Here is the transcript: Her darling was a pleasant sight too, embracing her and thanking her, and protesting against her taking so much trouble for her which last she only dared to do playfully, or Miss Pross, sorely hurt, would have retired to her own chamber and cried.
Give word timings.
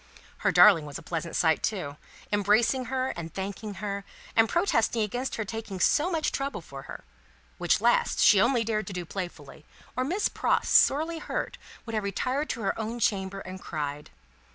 Her 0.37 0.51
darling 0.51 0.87
was 0.87 0.97
a 0.97 1.03
pleasant 1.03 1.35
sight 1.35 1.61
too, 1.61 1.95
embracing 2.31 2.85
her 2.85 3.09
and 3.09 3.31
thanking 3.31 3.75
her, 3.75 4.03
and 4.35 4.49
protesting 4.49 5.03
against 5.03 5.35
her 5.35 5.45
taking 5.45 5.79
so 5.79 6.09
much 6.09 6.31
trouble 6.31 6.59
for 6.61 6.81
her 6.89 7.03
which 7.59 7.79
last 7.81 8.19
she 8.19 8.41
only 8.41 8.63
dared 8.63 8.87
to 8.87 8.93
do 8.93 9.05
playfully, 9.05 9.63
or 9.95 10.03
Miss 10.03 10.27
Pross, 10.27 10.67
sorely 10.69 11.19
hurt, 11.19 11.59
would 11.85 11.93
have 11.93 12.03
retired 12.03 12.49
to 12.49 12.61
her 12.61 12.79
own 12.79 12.99
chamber 12.99 13.41
and 13.41 13.61
cried. 13.61 14.09